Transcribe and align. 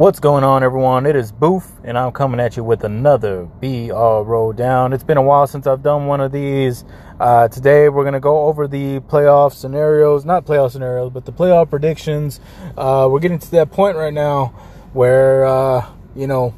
What's 0.00 0.18
going 0.18 0.44
on, 0.44 0.62
everyone? 0.62 1.04
It 1.04 1.14
is 1.14 1.30
Booth, 1.30 1.78
and 1.84 1.98
I'm 1.98 2.12
coming 2.12 2.40
at 2.40 2.56
you 2.56 2.64
with 2.64 2.84
another 2.84 3.46
All 3.62 4.24
Roll 4.24 4.50
Down. 4.54 4.94
It's 4.94 5.04
been 5.04 5.18
a 5.18 5.22
while 5.22 5.46
since 5.46 5.66
I've 5.66 5.82
done 5.82 6.06
one 6.06 6.22
of 6.22 6.32
these. 6.32 6.86
Uh, 7.20 7.48
today, 7.48 7.90
we're 7.90 8.04
going 8.04 8.14
to 8.14 8.18
go 8.18 8.44
over 8.44 8.66
the 8.66 9.00
playoff 9.00 9.52
scenarios, 9.52 10.24
not 10.24 10.46
playoff 10.46 10.70
scenarios, 10.70 11.12
but 11.12 11.26
the 11.26 11.34
playoff 11.34 11.68
predictions. 11.68 12.40
Uh, 12.78 13.08
we're 13.10 13.20
getting 13.20 13.38
to 13.40 13.50
that 13.50 13.72
point 13.72 13.94
right 13.98 14.14
now 14.14 14.54
where, 14.94 15.44
uh, 15.44 15.86
you 16.16 16.26
know, 16.26 16.54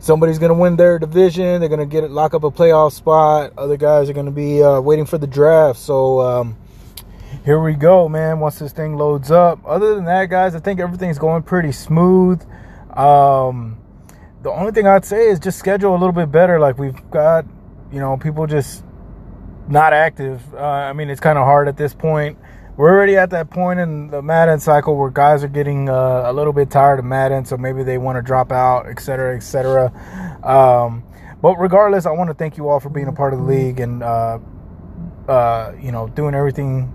somebody's 0.00 0.40
going 0.40 0.50
to 0.50 0.58
win 0.58 0.74
their 0.74 0.98
division. 0.98 1.60
They're 1.60 1.68
going 1.68 1.78
to 1.78 1.86
get 1.86 2.10
lock 2.10 2.34
up 2.34 2.42
a 2.42 2.50
playoff 2.50 2.94
spot. 2.94 3.52
Other 3.56 3.76
guys 3.76 4.10
are 4.10 4.12
going 4.12 4.26
to 4.26 4.32
be 4.32 4.60
uh, 4.60 4.80
waiting 4.80 5.06
for 5.06 5.18
the 5.18 5.28
draft. 5.28 5.78
So, 5.78 6.20
um, 6.20 6.56
here 7.44 7.62
we 7.62 7.74
go, 7.74 8.08
man. 8.08 8.40
Once 8.40 8.58
this 8.58 8.72
thing 8.72 8.96
loads 8.96 9.30
up. 9.30 9.60
Other 9.64 9.94
than 9.94 10.04
that, 10.06 10.26
guys, 10.30 10.56
I 10.56 10.58
think 10.58 10.80
everything's 10.80 11.20
going 11.20 11.44
pretty 11.44 11.70
smooth. 11.70 12.42
Um, 12.92 13.78
the 14.42 14.50
only 14.50 14.72
thing 14.72 14.86
I'd 14.86 15.04
say 15.04 15.28
is 15.28 15.38
just 15.38 15.58
schedule 15.58 15.94
a 15.94 15.98
little 15.98 16.12
bit 16.12 16.30
better. 16.30 16.58
Like 16.58 16.78
we've 16.78 17.10
got, 17.10 17.44
you 17.92 18.00
know, 18.00 18.16
people 18.16 18.46
just 18.46 18.84
not 19.68 19.92
active. 19.92 20.42
Uh, 20.54 20.58
I 20.58 20.92
mean, 20.92 21.10
it's 21.10 21.20
kind 21.20 21.38
of 21.38 21.44
hard 21.44 21.68
at 21.68 21.76
this 21.76 21.94
point. 21.94 22.38
We're 22.76 22.90
already 22.90 23.16
at 23.16 23.30
that 23.30 23.50
point 23.50 23.80
in 23.80 24.08
the 24.08 24.22
Madden 24.22 24.58
cycle 24.58 24.96
where 24.96 25.10
guys 25.10 25.44
are 25.44 25.48
getting 25.48 25.88
uh, 25.88 26.22
a 26.24 26.32
little 26.32 26.54
bit 26.54 26.70
tired 26.70 26.98
of 26.98 27.04
Madden, 27.04 27.44
so 27.44 27.56
maybe 27.56 27.82
they 27.82 27.98
want 27.98 28.16
to 28.16 28.22
drop 28.22 28.50
out, 28.50 28.88
et 28.88 28.98
cetera, 28.98 29.36
et 29.36 29.40
cetera. 29.40 29.92
Um, 30.42 31.04
but 31.42 31.56
regardless, 31.56 32.06
I 32.06 32.12
want 32.12 32.28
to 32.28 32.34
thank 32.34 32.56
you 32.56 32.68
all 32.68 32.80
for 32.80 32.88
being 32.88 33.08
a 33.08 33.12
part 33.12 33.34
of 33.34 33.40
the 33.40 33.44
league 33.44 33.80
and, 33.80 34.02
uh, 34.02 34.38
uh 35.28 35.72
you 35.80 35.92
know, 35.92 36.08
doing 36.08 36.34
everything 36.34 36.92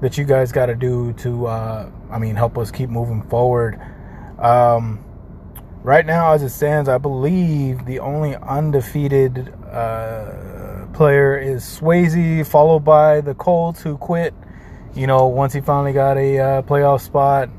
that 0.00 0.18
you 0.18 0.24
guys 0.24 0.52
got 0.52 0.66
to 0.66 0.74
do 0.74 1.14
to, 1.14 1.46
uh, 1.46 1.90
I 2.10 2.18
mean, 2.18 2.36
help 2.36 2.58
us 2.58 2.70
keep 2.70 2.90
moving 2.90 3.22
forward. 3.22 3.80
Um, 4.38 5.02
right 5.84 6.04
now, 6.04 6.32
as 6.32 6.42
it 6.42 6.48
stands, 6.48 6.88
I 6.88 6.98
believe 6.98 7.84
the 7.84 8.00
only 8.00 8.34
undefeated 8.34 9.54
uh, 9.70 10.86
player 10.94 11.38
is 11.38 11.62
Swayze, 11.62 12.44
followed 12.46 12.80
by 12.80 13.20
the 13.20 13.34
Colts, 13.34 13.82
who 13.82 13.96
quit. 13.96 14.34
You 14.94 15.06
know, 15.06 15.26
once 15.26 15.52
he 15.52 15.60
finally 15.60 15.92
got 15.92 16.16
a 16.16 16.38
uh, 16.38 16.62
playoff 16.62 17.02
spot. 17.02 17.50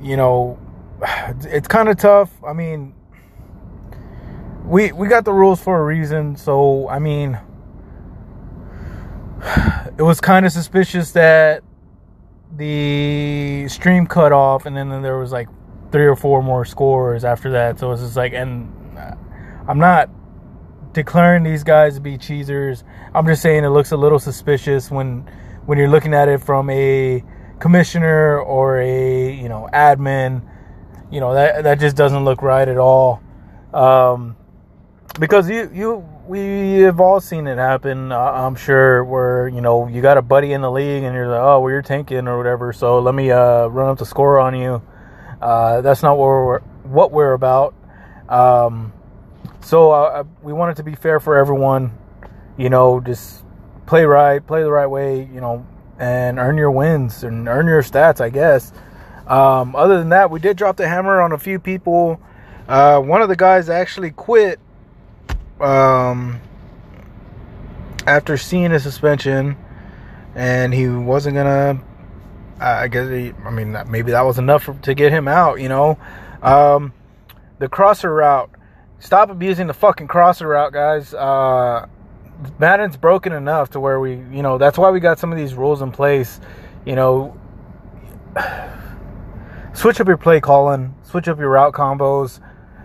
You 0.00 0.16
know, 0.16 0.58
it's 1.42 1.66
kind 1.66 1.88
of 1.88 1.96
tough. 1.96 2.30
I 2.44 2.52
mean, 2.52 2.94
we 4.64 4.92
we 4.92 5.08
got 5.08 5.24
the 5.24 5.32
rules 5.32 5.60
for 5.60 5.80
a 5.80 5.84
reason. 5.84 6.36
So 6.36 6.88
I 6.88 6.98
mean, 6.98 7.38
it 9.98 10.02
was 10.02 10.20
kind 10.20 10.44
of 10.44 10.52
suspicious 10.52 11.12
that 11.12 11.62
the 12.54 13.66
stream 13.68 14.06
cut 14.06 14.32
off, 14.32 14.66
and 14.66 14.76
then 14.76 15.02
there 15.02 15.18
was 15.18 15.32
like 15.32 15.48
three 15.92 16.06
or 16.06 16.16
four 16.16 16.42
more 16.42 16.64
scores 16.64 17.24
after 17.24 17.50
that. 17.52 17.78
So 17.78 17.92
it's 17.92 18.02
just 18.02 18.16
like, 18.16 18.32
and 18.32 18.72
I'm 19.68 19.78
not 19.78 20.10
declaring 20.92 21.42
these 21.42 21.64
guys 21.64 21.94
to 21.94 22.00
be 22.00 22.18
cheesers. 22.18 22.84
I'm 23.14 23.26
just 23.26 23.42
saying 23.42 23.64
it 23.64 23.68
looks 23.68 23.92
a 23.92 23.96
little 23.96 24.18
suspicious 24.18 24.90
when 24.90 25.28
when 25.66 25.78
you're 25.78 25.88
looking 25.88 26.14
at 26.14 26.28
it 26.28 26.38
from 26.38 26.70
a 26.70 27.22
commissioner 27.58 28.40
or 28.40 28.80
a 28.80 29.32
you 29.32 29.48
know 29.48 29.68
admin. 29.72 30.42
You 31.10 31.20
know 31.20 31.34
that 31.34 31.64
that 31.64 31.80
just 31.80 31.96
doesn't 31.96 32.24
look 32.24 32.42
right 32.42 32.68
at 32.68 32.78
all. 32.78 33.22
Um, 33.72 34.36
because 35.18 35.48
you 35.48 35.70
you 35.72 36.08
we 36.26 36.80
have 36.80 37.00
all 37.00 37.20
seen 37.20 37.46
it 37.46 37.58
happen. 37.58 38.12
Uh, 38.12 38.18
I'm 38.18 38.54
sure 38.54 39.04
where 39.04 39.48
you 39.48 39.60
know 39.60 39.88
you 39.88 40.02
got 40.02 40.18
a 40.18 40.22
buddy 40.22 40.52
in 40.52 40.60
the 40.60 40.70
league 40.70 41.02
and 41.02 41.14
you're 41.14 41.28
like, 41.28 41.40
oh, 41.40 41.60
well, 41.60 41.70
you're 41.70 41.82
tanking 41.82 42.28
or 42.28 42.38
whatever. 42.38 42.72
So 42.72 43.00
let 43.00 43.14
me 43.14 43.30
uh, 43.30 43.66
run 43.66 43.90
up 43.90 43.98
the 43.98 44.06
score 44.06 44.38
on 44.38 44.56
you 44.56 44.82
uh, 45.40 45.80
that's 45.80 46.02
not 46.02 46.18
what 46.18 46.26
we're 46.26 46.60
what 46.84 47.12
we're 47.12 47.32
about. 47.32 47.74
Um, 48.28 48.92
so 49.60 49.90
uh, 49.92 50.24
we 50.42 50.52
want 50.52 50.72
it 50.72 50.74
to 50.76 50.82
be 50.82 50.94
fair 50.94 51.20
for 51.20 51.36
everyone. 51.36 51.92
You 52.56 52.70
know, 52.70 53.00
just 53.00 53.44
play 53.86 54.04
right, 54.04 54.44
play 54.46 54.62
the 54.62 54.70
right 54.70 54.86
way. 54.86 55.28
You 55.32 55.40
know, 55.40 55.66
and 55.98 56.38
earn 56.38 56.56
your 56.56 56.70
wins 56.70 57.24
and 57.24 57.46
earn 57.48 57.66
your 57.66 57.82
stats, 57.82 58.20
I 58.20 58.30
guess. 58.30 58.72
Um, 59.26 59.76
other 59.76 59.98
than 59.98 60.08
that, 60.08 60.30
we 60.30 60.40
did 60.40 60.56
drop 60.56 60.76
the 60.76 60.88
hammer 60.88 61.20
on 61.20 61.32
a 61.32 61.38
few 61.38 61.58
people. 61.60 62.20
Uh, 62.66 63.00
one 63.00 63.22
of 63.22 63.28
the 63.28 63.36
guys 63.36 63.68
actually 63.68 64.10
quit 64.10 64.58
um, 65.60 66.40
after 68.06 68.36
seeing 68.36 68.72
a 68.72 68.80
suspension, 68.80 69.56
and 70.34 70.72
he 70.72 70.88
wasn't 70.88 71.36
gonna 71.36 71.80
I 72.60 72.88
guess 72.88 73.08
he, 73.08 73.32
I 73.44 73.50
mean 73.50 73.76
maybe 73.88 74.12
that 74.12 74.22
was 74.22 74.38
enough 74.38 74.64
for, 74.64 74.74
to 74.74 74.94
get 74.94 75.12
him 75.12 75.26
out. 75.26 75.60
You 75.60 75.68
know, 75.68 75.98
um, 76.42 76.92
the 77.58 77.68
crosser 77.68 78.12
route. 78.12 78.50
Stop 78.98 79.30
abusing 79.30 79.66
the 79.66 79.72
fucking 79.72 80.08
crosser 80.08 80.48
route, 80.48 80.74
guys. 80.74 81.14
Uh, 81.14 81.86
Madden's 82.58 82.96
broken 82.96 83.32
enough 83.32 83.70
to 83.70 83.80
where 83.80 83.98
we, 83.98 84.12
you 84.12 84.42
know, 84.42 84.58
that's 84.58 84.76
why 84.76 84.90
we 84.90 85.00
got 85.00 85.18
some 85.18 85.32
of 85.32 85.38
these 85.38 85.54
rules 85.54 85.80
in 85.80 85.90
place. 85.90 86.38
You 86.84 86.96
know, 86.96 87.38
switch 89.72 90.00
up 90.00 90.06
your 90.06 90.16
play 90.16 90.40
calling, 90.40 90.94
switch 91.02 91.28
up 91.28 91.38
your 91.38 91.50
route 91.50 91.72
combos, 91.72 92.40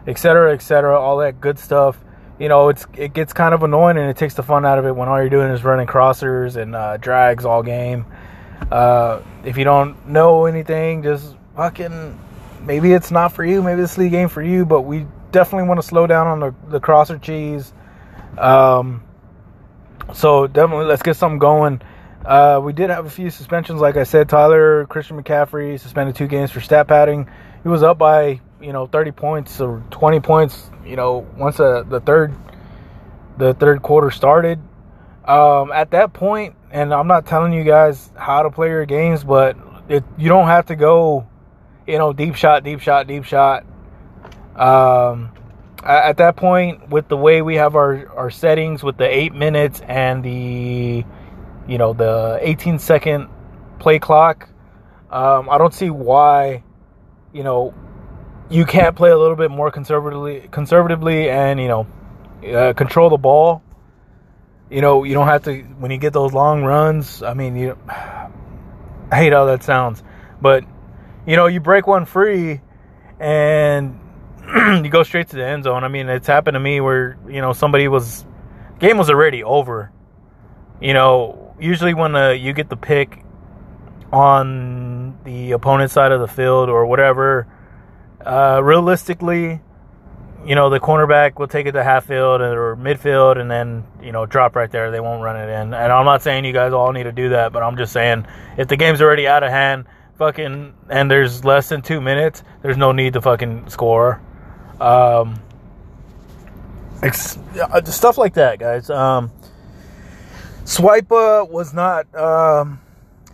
etc., 0.08 0.54
etc., 0.54 1.00
all 1.00 1.18
that 1.18 1.42
good 1.42 1.60
stuff. 1.60 1.98
You 2.40 2.50
know, 2.50 2.70
it's 2.70 2.86
it 2.98 3.14
gets 3.14 3.32
kind 3.34 3.54
of 3.54 3.64
annoying 3.64 3.98
and 3.98 4.10
it 4.10 4.18
takes 4.18 4.34
the 4.34 4.44
fun 4.44 4.66
out 4.66 4.78
of 4.78 4.86
it 4.86 4.96
when 4.96 5.08
all 5.08 5.20
you're 5.20 5.30
doing 5.30 5.52
is 5.52 5.64
running 5.64 5.88
crossers 5.88 6.56
and 6.56 6.76
uh, 6.76 6.98
drags 6.98 7.46
all 7.46 7.64
game. 7.64 8.06
Uh, 8.72 9.22
if 9.44 9.58
you 9.58 9.64
don't 9.64 10.08
know 10.08 10.46
anything, 10.46 11.04
just 11.04 11.36
fucking 11.56 12.20
maybe 12.62 12.94
it's 12.94 13.12
not 13.12 13.34
for 13.34 13.46
you. 13.46 13.62
Maybe 13.62 13.82
this 13.82 13.98
league 13.98 14.14
ain't 14.14 14.32
for 14.32 14.42
you. 14.42 14.66
But 14.66 14.82
we 14.82 15.06
definitely 15.32 15.68
want 15.68 15.82
to 15.82 15.88
slow 15.88 16.08
down 16.08 16.28
on 16.28 16.40
the, 16.40 16.56
the 16.70 16.80
crosser 16.80 17.18
cheese. 17.18 17.74
Um, 18.38 19.04
so 20.14 20.48
definitely 20.48 20.86
let's 20.86 21.02
get 21.02 21.16
something 21.16 21.40
going. 21.40 21.82
Uh, 22.26 22.60
we 22.64 22.74
did 22.74 22.90
have 22.90 23.06
a 23.06 23.10
few 23.10 23.30
suspensions, 23.30 23.80
like 23.80 23.98
I 23.98 24.04
said. 24.04 24.30
Tyler 24.30 24.86
Christian 24.88 25.22
McCaffrey 25.22 25.80
suspended 25.80 26.16
two 26.16 26.28
games 26.28 26.52
for 26.52 26.60
stat 26.60 26.88
padding. 26.88 27.30
He 27.64 27.70
was 27.70 27.84
up 27.84 27.98
by 27.98 28.42
you 28.62 28.74
know 28.74 28.88
30 28.88 29.12
points 29.12 29.62
or 29.62 29.84
20 29.92 30.20
points. 30.22 30.70
You 30.86 30.96
know 30.96 31.28
once 31.38 31.58
the, 31.58 31.84
the 31.84 32.00
third 32.00 32.34
the 33.38 33.54
third 33.54 33.82
quarter 33.82 34.12
started. 34.12 34.60
Um, 35.26 35.72
at 35.72 35.92
that 35.92 36.14
point, 36.14 36.56
and 36.76 36.94
I'm 36.94 37.08
not 37.08 37.26
telling 37.26 37.54
you 37.54 37.64
guys 37.64 38.12
how 38.18 38.44
to 38.44 38.52
play 38.52 38.68
your 38.68 38.86
games, 38.86 39.24
but 39.24 39.56
it, 39.88 40.04
you 40.18 40.28
don't 40.28 40.48
have 40.48 40.66
to 40.66 40.76
go, 40.76 41.26
you 41.88 41.98
know, 41.98 42.12
deep 42.12 42.36
shot, 42.36 42.66
deep 42.66 42.82
shot, 42.82 43.08
deep 43.08 43.24
shot. 43.24 43.66
Um, 44.58 45.32
at 45.82 46.18
that 46.18 46.36
point, 46.36 46.90
with 46.90 47.08
the 47.08 47.16
way 47.16 47.42
we 47.42 47.56
have 47.56 47.78
our, 47.78 48.10
our 48.10 48.30
settings, 48.30 48.84
with 48.84 48.98
the 48.98 49.08
eight 49.08 49.34
minutes 49.34 49.80
and 49.88 50.22
the, 50.22 51.06
you 51.66 51.78
know, 51.78 51.94
the 51.94 52.40
18 52.42 52.78
second 52.80 53.30
play 53.80 53.98
clock, 53.98 54.50
um, 55.12 55.50
I 55.50 55.58
don't 55.58 55.74
see 55.74 55.90
why, 55.90 56.62
you 57.32 57.44
know, 57.44 57.74
you 58.50 58.66
can't 58.66 58.98
play 58.98 59.12
a 59.12 59.18
little 59.18 59.38
bit 59.38 59.50
more 59.50 59.72
conservatively, 59.72 60.50
conservatively, 60.52 61.30
and 61.30 61.58
you 61.58 61.70
know, 61.70 61.88
uh, 62.54 62.74
control 62.74 63.10
the 63.10 63.18
ball 63.18 63.64
you 64.76 64.82
know, 64.82 65.06
you 65.06 65.14
don't 65.14 65.28
have 65.28 65.44
to 65.44 65.62
when 65.80 65.90
you 65.90 65.98
get 65.98 66.12
those 66.12 66.34
long 66.34 66.66
runs. 66.66 67.24
I 67.24 67.34
mean, 67.34 67.56
you 67.56 67.78
I 67.88 68.30
hate 69.16 69.32
how 69.32 69.46
that 69.46 69.64
sounds, 69.64 70.04
but 70.42 70.66
you 71.26 71.38
know, 71.38 71.48
you 71.48 71.62
break 71.62 71.88
one 71.88 72.04
free 72.04 72.60
and 73.18 73.98
you 74.84 74.90
go 74.90 75.04
straight 75.04 75.30
to 75.30 75.38
the 75.38 75.46
end 75.46 75.64
zone. 75.64 75.86
I 75.86 75.88
mean, 75.88 76.10
it's 76.10 76.28
happened 76.28 76.56
to 76.56 76.60
me 76.60 76.82
where 76.82 77.18
you 77.26 77.40
know 77.40 77.54
somebody 77.54 77.88
was 77.88 78.26
game 78.78 78.98
was 78.98 79.10
already 79.10 79.46
over. 79.46 79.94
You 80.82 80.94
know, 80.94 81.56
usually 81.58 81.94
when 81.94 82.14
uh, 82.14 82.32
you 82.32 82.52
get 82.52 82.68
the 82.68 82.76
pick 82.76 83.24
on 84.12 85.18
the 85.24 85.54
opponent 85.54 85.90
side 85.90 86.12
of 86.12 86.20
the 86.20 86.28
field 86.28 86.68
or 86.68 86.86
whatever, 86.86 87.48
uh, 88.26 88.60
realistically, 88.62 89.62
you 90.46 90.54
know, 90.54 90.70
the 90.70 90.80
cornerback 90.80 91.40
will 91.40 91.48
take 91.48 91.66
it 91.66 91.72
to 91.72 91.84
half 91.84 92.06
field 92.06 92.40
or 92.40 92.76
midfield 92.76 93.40
and 93.40 93.50
then, 93.50 93.84
you 94.02 94.12
know, 94.12 94.28
drop 94.28 94.56
right 94.56 94.72
there. 94.72 94.92
They 94.92 95.00
won't 95.00 95.24
run 95.24 95.36
it 95.38 95.50
in. 95.50 95.74
And 95.74 95.92
I'm 95.92 96.06
not 96.06 96.22
saying 96.22 96.46
you 96.46 96.54
guys 96.54 96.72
all 96.72 96.92
need 96.92 97.04
to 97.04 97.12
do 97.12 97.30
that, 97.30 97.52
but 97.52 97.64
I'm 97.64 97.78
just 97.78 97.92
saying 97.92 98.28
if 98.58 98.68
the 98.68 98.78
game's 98.78 99.02
already 99.02 99.28
out 99.28 99.42
of 99.42 99.50
hand, 99.50 99.86
fucking, 100.18 100.74
and 100.88 101.10
there's 101.10 101.44
less 101.44 101.70
than 101.70 101.82
two 101.82 102.00
minutes, 102.00 102.44
there's 102.62 102.78
no 102.78 102.92
need 102.92 103.14
to 103.14 103.22
fucking 103.22 103.70
score. 103.70 104.22
Um, 104.80 105.42
stuff 107.12 108.18
like 108.18 108.36
that, 108.36 108.60
guys. 108.60 108.90
Um, 108.90 109.32
Swipa 110.64 111.50
was 111.50 111.74
not, 111.74 112.14
um, 112.16 112.80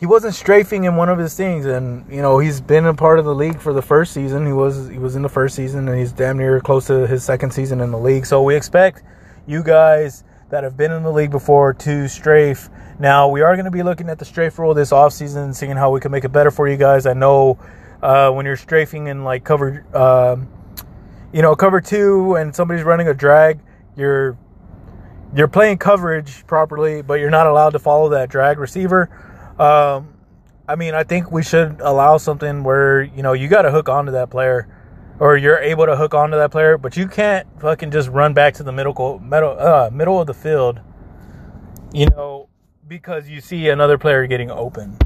he 0.02 0.08
wasn't 0.08 0.34
strafing 0.34 0.86
in 0.86 0.96
one 0.96 1.10
of 1.10 1.20
his 1.20 1.36
things, 1.36 1.68
and 1.68 2.12
you 2.12 2.24
know 2.24 2.40
he's 2.40 2.60
been 2.60 2.88
a 2.88 2.94
part 2.94 3.20
of 3.20 3.26
the 3.26 3.36
league 3.36 3.60
for 3.60 3.72
the 3.72 3.84
first 3.84 4.14
season. 4.14 4.48
He 4.48 4.52
was 4.52 4.88
he 4.88 4.98
was 4.98 5.16
in 5.16 5.22
the 5.22 5.30
first 5.30 5.56
season, 5.56 5.88
and 5.88 5.98
he's 5.98 6.12
damn 6.12 6.40
near 6.40 6.60
close 6.60 6.88
to 6.88 7.06
his 7.06 7.24
second 7.24 7.52
season 7.52 7.82
in 7.82 7.92
the 7.92 8.00
league. 8.00 8.26
So 8.26 8.42
we 8.42 8.56
expect 8.56 9.04
you 9.46 9.62
guys 9.62 10.24
that 10.50 10.64
have 10.64 10.76
been 10.76 10.92
in 10.92 11.04
the 11.04 11.12
league 11.12 11.30
before 11.30 11.76
to 11.76 12.08
strafe. 12.08 12.68
Now 12.98 13.28
we 13.28 13.42
are 13.42 13.56
going 13.56 13.66
to 13.66 13.72
be 13.72 13.84
looking 13.84 14.10
at 14.10 14.18
the 14.18 14.26
strafe 14.26 14.58
rule 14.58 14.74
this 14.74 14.90
offseason 14.90 15.54
seeing 15.54 15.78
how 15.78 15.92
we 15.92 16.00
can 16.00 16.12
make 16.12 16.24
it 16.26 16.32
better 16.32 16.50
for 16.50 16.68
you 16.68 16.78
guys. 16.78 17.06
I 17.06 17.14
know 17.14 17.60
uh, 18.02 18.32
when 18.32 18.48
you're 18.48 18.58
strafing 18.58 19.06
in 19.06 19.24
like 19.24 19.44
cover 19.44 19.86
uh, 19.94 20.36
you 21.32 21.44
know, 21.44 21.56
cover 21.56 21.80
two 21.80 22.38
and 22.38 22.56
somebody's 22.56 22.84
running 22.84 23.08
a 23.08 23.14
drag, 23.14 23.60
you're 23.96 24.36
you're 25.36 25.48
playing 25.48 25.78
coverage 25.78 26.46
properly, 26.48 27.04
but 27.04 27.20
you're 27.20 27.30
not 27.30 27.46
allowed 27.46 27.70
to 27.70 27.80
follow 27.80 28.10
that 28.10 28.30
drag 28.30 28.58
receiver. 28.58 29.12
Um, 29.62 30.16
I 30.68 30.76
mean, 30.76 30.96
I 30.96 31.04
think 31.04 31.32
we 31.32 31.44
should 31.44 31.82
allow 31.82 32.18
something 32.18 32.64
where 32.64 33.04
you 33.04 33.22
know 33.22 33.34
you 33.34 33.48
got 33.48 33.62
to 33.62 33.72
hook 33.72 33.90
onto 33.90 34.12
that 34.14 34.32
player, 34.32 34.68
or 35.20 35.38
you're 35.38 35.60
able 35.60 35.86
to 35.86 35.96
hook 35.96 36.16
onto 36.16 36.36
that 36.38 36.50
player, 36.50 36.80
but 36.80 36.98
you 36.98 37.08
can't 37.08 37.48
fucking 37.60 37.92
just 37.92 38.10
run 38.10 38.34
back 38.34 38.56
to 38.56 38.64
the 38.64 38.72
middle 38.72 39.20
middle 39.20 39.60
uh, 39.60 39.92
middle 39.94 40.20
of 40.20 40.26
the 40.26 40.34
field, 40.34 40.80
you 41.94 42.08
know, 42.08 42.50
because 42.88 43.30
you 43.30 43.40
see 43.40 43.70
another 43.70 44.00
player 44.00 44.26
getting 44.26 44.50
open. 44.50 44.98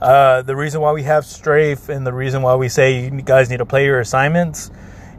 Uh, 0.00 0.42
the 0.42 0.54
reason 0.54 0.80
why 0.80 0.92
we 0.92 1.02
have 1.02 1.24
strafe 1.24 1.88
and 1.88 2.06
the 2.06 2.12
reason 2.12 2.42
why 2.42 2.54
we 2.54 2.68
say 2.68 3.06
you 3.06 3.22
guys 3.22 3.50
need 3.50 3.56
to 3.56 3.66
play 3.66 3.86
your 3.86 3.98
assignments 3.98 4.70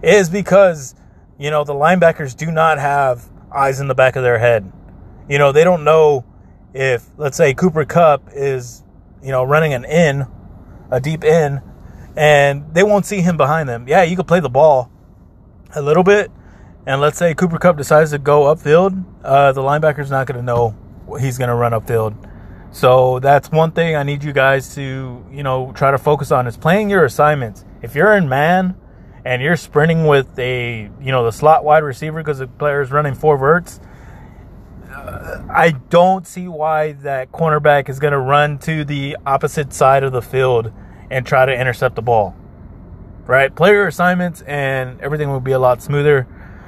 is 0.02 0.30
because 0.30 0.96
you 1.38 1.52
know 1.52 1.66
the 1.66 1.74
linebackers 1.74 2.38
do 2.38 2.52
not 2.52 2.80
have 2.80 3.28
eyes 3.54 3.82
in 3.82 3.90
the 3.90 3.96
back 3.96 4.16
of 4.16 4.24
their 4.24 4.40
head. 4.40 4.72
You 5.28 5.40
know, 5.40 5.52
they 5.52 5.66
don't 5.66 5.84
know 5.84 6.24
if, 6.78 7.10
let's 7.18 7.36
say, 7.36 7.56
Cooper 7.56 7.86
Kupp 7.86 8.30
is, 8.34 8.84
you 9.24 9.32
know, 9.32 9.44
running 9.44 9.74
an 9.74 9.84
in, 9.84 10.28
a 10.92 11.02
deep 11.02 11.24
in, 11.24 11.62
and 12.16 12.72
they 12.74 12.84
won't 12.84 13.06
see 13.06 13.22
him 13.22 13.36
behind 13.36 13.68
them. 13.68 13.88
Yeah, 13.88 14.04
you 14.04 14.16
could 14.16 14.28
play 14.28 14.40
the 14.40 14.50
ball 14.50 14.92
a 15.76 15.82
little 15.82 16.04
bit, 16.04 16.32
and 16.86 17.02
let's 17.02 17.18
say 17.18 17.34
Cooper 17.34 17.58
Kupp 17.58 17.78
decides 17.78 18.12
to 18.12 18.20
go 18.20 18.44
upfield, 18.44 19.04
uh, 19.24 19.52
the 19.52 19.62
linebacker's 19.62 20.12
not 20.12 20.28
going 20.28 20.38
to 20.38 20.44
know 20.44 20.76
he's 21.20 21.38
going 21.38 21.50
to 21.50 21.56
run 21.56 21.72
upfield. 21.72 22.16
So 22.72 23.20
that's 23.20 23.52
one 23.52 23.72
thing 23.72 23.96
I 23.96 24.04
need 24.04 24.24
you 24.24 24.32
guys 24.32 24.76
to, 24.76 25.26
you 25.32 25.42
know, 25.42 25.72
try 25.74 25.90
to 25.90 25.98
focus 25.98 26.32
on 26.32 26.46
is 26.46 26.58
playing 26.58 26.92
your 26.92 27.06
assignments. 27.06 27.66
If 27.82 27.96
you're 27.96 28.16
in 28.16 28.30
man, 28.30 28.76
and 29.26 29.42
you're 29.42 29.58
sprinting 29.58 30.06
with 30.06 30.40
a 30.40 30.90
you 31.02 31.12
know 31.12 31.26
the 31.26 31.34
slot 31.34 31.66
wide 31.66 31.84
receiver 31.84 32.22
because 32.22 32.38
the 32.38 32.48
player 32.48 32.82
is 32.82 32.92
running 32.92 33.14
four 33.14 33.38
verts, 33.38 33.82
I 35.08 35.76
don't 35.90 36.28
see 36.28 36.48
why 36.48 36.94
that 36.94 37.32
cornerback 37.32 37.90
is 37.90 38.00
going 38.00 38.12
to 38.12 38.20
run 38.20 38.60
to 38.60 38.84
the 38.84 39.18
opposite 39.26 39.74
side 39.74 40.04
of 40.04 40.12
the 40.12 40.22
field 40.22 40.72
and 41.10 41.26
try 41.26 41.46
to 41.46 41.54
intercept 41.54 41.96
the 41.96 42.02
ball. 42.02 42.36
Right, 43.26 43.54
player 43.54 43.88
assignments 43.88 44.42
and 44.42 45.02
everything 45.02 45.30
will 45.30 45.42
be 45.42 45.52
a 45.52 45.60
lot 45.60 45.82
smoother. 45.82 46.28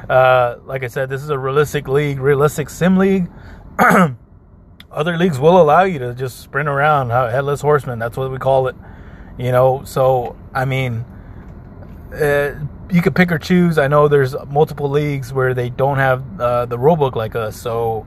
Uh, 0.09 0.57
like 0.65 0.83
I 0.83 0.87
said, 0.87 1.09
this 1.09 1.23
is 1.23 1.29
a 1.29 1.37
realistic 1.37 1.87
league, 1.87 2.19
realistic 2.19 2.69
sim 2.69 2.97
league. 2.97 3.29
Other 4.91 5.17
leagues 5.17 5.39
will 5.39 5.61
allow 5.61 5.83
you 5.83 5.99
to 5.99 6.13
just 6.13 6.39
sprint 6.39 6.67
around, 6.67 7.11
headless 7.11 7.61
horseman. 7.61 7.99
That's 7.99 8.17
what 8.17 8.31
we 8.31 8.37
call 8.37 8.67
it. 8.67 8.75
You 9.37 9.51
know, 9.51 9.83
so 9.85 10.35
I 10.53 10.65
mean 10.65 11.05
uh, 12.13 12.55
you 12.89 13.01
could 13.01 13.15
pick 13.15 13.31
or 13.31 13.37
choose. 13.37 13.77
I 13.77 13.87
know 13.87 14.07
there's 14.07 14.35
multiple 14.47 14.89
leagues 14.89 15.31
where 15.31 15.53
they 15.53 15.69
don't 15.69 15.97
have 15.97 16.41
uh, 16.41 16.65
the 16.65 16.77
rulebook 16.77 17.15
like 17.15 17.35
us, 17.35 17.59
so 17.59 18.05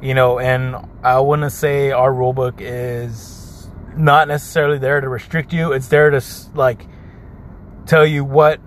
you 0.00 0.14
know. 0.14 0.38
And 0.38 0.76
I 1.02 1.20
wouldn't 1.20 1.52
say 1.52 1.90
our 1.90 2.12
rulebook 2.12 2.56
is 2.58 3.68
not 3.96 4.28
necessarily 4.28 4.78
there 4.78 5.00
to 5.00 5.08
restrict 5.08 5.52
you. 5.52 5.72
It's 5.72 5.88
there 5.88 6.10
to 6.10 6.22
like 6.54 6.86
tell 7.86 8.06
you 8.06 8.24
what 8.24 8.60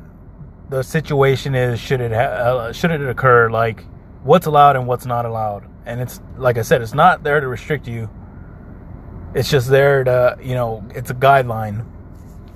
the 0.70 0.84
situation 0.84 1.56
is 1.56 1.80
should 1.80 2.02
it 2.02 2.12
ha- 2.12 2.20
uh, 2.20 2.72
should 2.72 2.92
it 2.92 3.02
occur, 3.02 3.50
like 3.50 3.86
what's 4.24 4.46
allowed 4.46 4.76
and 4.76 4.88
what's 4.88 5.06
not 5.06 5.26
allowed. 5.26 5.66
And 5.86 6.00
it's 6.02 6.20
like 6.38 6.58
I 6.58 6.62
said, 6.62 6.82
it's 6.82 6.94
not 6.94 7.24
there 7.24 7.40
to 7.40 7.48
restrict 7.48 7.88
you. 7.88 8.10
It's 9.34 9.50
just 9.50 9.70
there 9.70 10.04
to 10.04 10.38
you 10.42 10.56
know, 10.56 10.86
it's 10.94 11.10
a 11.10 11.16
guideline. 11.16 11.86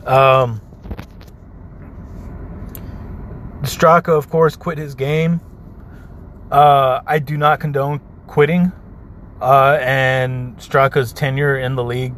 Um, 0.06 0.62
Straka, 3.62 4.10
of 4.10 4.30
course, 4.30 4.56
quit 4.56 4.78
his 4.78 4.96
game. 4.96 5.42
Uh, 6.52 7.02
I 7.06 7.20
do 7.20 7.38
not 7.38 7.60
condone 7.60 8.00
quitting. 8.28 8.72
Uh, 9.42 9.78
and 9.82 10.58
Straka's 10.58 11.12
tenure 11.12 11.58
in 11.58 11.76
the 11.76 11.84
league, 11.84 12.14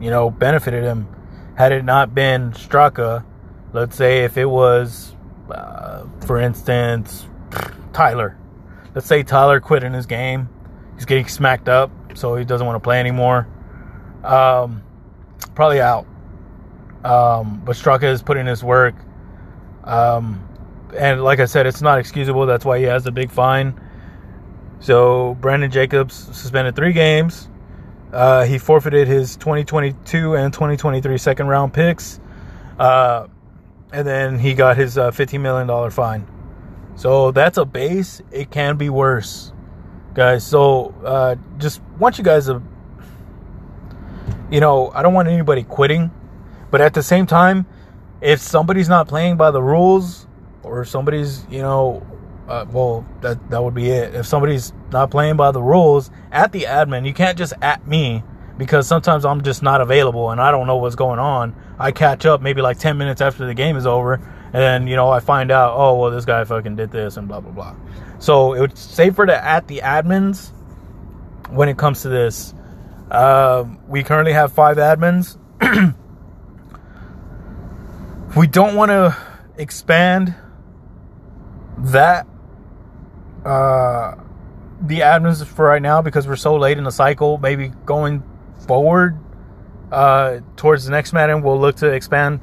you 0.00 0.10
know, 0.10 0.30
benefited 0.30 0.84
him. 0.84 1.08
Had 1.56 1.72
it 1.72 1.84
not 1.84 2.14
been 2.14 2.52
Straka, 2.52 3.24
let's 3.72 3.96
say 3.96 4.24
if 4.24 4.36
it 4.36 4.46
was, 4.46 5.14
uh, 5.50 6.04
for 6.26 6.38
instance, 6.38 7.26
Tyler. 7.92 8.36
Let's 8.94 9.06
say 9.06 9.22
Tyler 9.22 9.60
quit 9.60 9.82
in 9.82 9.92
his 9.92 10.06
game. 10.06 10.48
He's 10.94 11.04
getting 11.04 11.28
smacked 11.28 11.68
up, 11.68 11.90
so 12.14 12.34
he 12.34 12.44
doesn't 12.44 12.66
want 12.66 12.76
to 12.76 12.80
play 12.80 12.98
anymore. 12.98 13.48
Um, 14.24 14.82
probably 15.54 15.80
out. 15.80 16.06
Um, 17.04 17.62
but 17.64 17.76
Straka 17.76 18.04
is 18.04 18.22
putting 18.22 18.46
his 18.46 18.64
work. 18.64 18.94
Um, 19.84 20.44
and 20.96 21.22
like 21.22 21.38
I 21.38 21.44
said, 21.44 21.66
it's 21.66 21.82
not 21.82 21.98
excusable. 21.98 22.46
That's 22.46 22.64
why 22.64 22.78
he 22.78 22.84
has 22.84 23.06
a 23.06 23.12
big 23.12 23.30
fine. 23.30 23.80
So 24.80 25.36
Brandon 25.40 25.70
Jacobs 25.70 26.14
suspended 26.14 26.76
three 26.76 26.92
games. 26.92 27.48
Uh, 28.12 28.44
he 28.44 28.58
forfeited 28.58 29.06
his 29.06 29.36
2022 29.36 30.34
and 30.34 30.52
2023 30.52 31.18
second 31.18 31.48
round 31.48 31.74
picks. 31.74 32.20
Uh, 32.78 33.26
and 33.92 34.06
then 34.06 34.38
he 34.38 34.54
got 34.54 34.76
his 34.76 34.96
uh, 34.96 35.10
$15 35.10 35.40
million 35.40 35.90
fine. 35.90 36.26
So 36.94 37.30
that's 37.30 37.58
a 37.58 37.64
base. 37.64 38.20
It 38.30 38.50
can 38.50 38.76
be 38.76 38.88
worse, 38.88 39.52
guys. 40.14 40.46
So 40.46 40.94
uh, 41.04 41.36
just 41.58 41.80
want 41.98 42.18
you 42.18 42.24
guys 42.24 42.46
to, 42.46 42.62
you 44.50 44.60
know, 44.60 44.90
I 44.94 45.02
don't 45.02 45.14
want 45.14 45.28
anybody 45.28 45.62
quitting. 45.62 46.10
But 46.70 46.80
at 46.80 46.94
the 46.94 47.02
same 47.02 47.26
time, 47.26 47.66
if 48.20 48.40
somebody's 48.40 48.88
not 48.88 49.08
playing 49.08 49.36
by 49.36 49.50
the 49.50 49.62
rules, 49.62 50.26
or 50.62 50.84
somebody's, 50.84 51.46
you 51.50 51.62
know, 51.62 52.06
uh, 52.48 52.64
well, 52.70 53.06
that 53.20 53.50
that 53.50 53.62
would 53.62 53.74
be 53.74 53.90
it. 53.90 54.14
If 54.14 54.26
somebody's 54.26 54.72
not 54.90 55.10
playing 55.10 55.36
by 55.36 55.50
the 55.50 55.62
rules 55.62 56.10
at 56.32 56.50
the 56.50 56.62
admin, 56.62 57.06
you 57.06 57.12
can't 57.12 57.36
just 57.36 57.52
at 57.60 57.86
me 57.86 58.22
because 58.56 58.88
sometimes 58.88 59.24
I'm 59.24 59.42
just 59.42 59.62
not 59.62 59.80
available 59.80 60.30
and 60.30 60.40
I 60.40 60.50
don't 60.50 60.66
know 60.66 60.78
what's 60.78 60.96
going 60.96 61.18
on. 61.18 61.54
I 61.78 61.92
catch 61.92 62.26
up 62.26 62.40
maybe 62.40 62.62
like 62.62 62.78
10 62.78 62.96
minutes 62.96 63.20
after 63.20 63.46
the 63.46 63.54
game 63.54 63.76
is 63.76 63.86
over, 63.86 64.14
and 64.14 64.54
then 64.54 64.86
you 64.86 64.96
know 64.96 65.10
I 65.10 65.20
find 65.20 65.50
out, 65.50 65.74
oh 65.76 65.98
well, 65.98 66.10
this 66.10 66.24
guy 66.24 66.42
fucking 66.44 66.76
did 66.76 66.90
this 66.90 67.18
and 67.18 67.28
blah 67.28 67.40
blah 67.40 67.52
blah. 67.52 67.76
So 68.18 68.54
it 68.54 68.60
would 68.60 68.78
safer 68.78 69.26
to 69.26 69.44
at 69.44 69.68
the 69.68 69.80
admins 69.84 70.50
when 71.50 71.68
it 71.68 71.76
comes 71.76 72.02
to 72.02 72.08
this. 72.08 72.54
Uh, 73.10 73.64
we 73.86 74.02
currently 74.02 74.32
have 74.32 74.52
five 74.52 74.78
admins. 74.78 75.36
we 78.36 78.46
don't 78.46 78.74
want 78.74 78.90
to 78.90 79.16
expand 79.56 80.34
that 81.78 82.26
uh, 83.48 84.14
the 84.82 85.00
admins 85.00 85.44
for 85.44 85.64
right 85.64 85.80
now 85.80 86.02
because 86.02 86.28
we're 86.28 86.36
so 86.36 86.56
late 86.56 86.76
in 86.76 86.84
the 86.84 86.90
cycle. 86.90 87.38
Maybe 87.38 87.68
going 87.86 88.22
forward 88.66 89.18
uh, 89.90 90.40
towards 90.56 90.84
the 90.84 90.90
next 90.90 91.12
Madden, 91.14 91.42
we'll 91.42 91.58
look 91.58 91.76
to 91.76 91.86
expand 91.86 92.40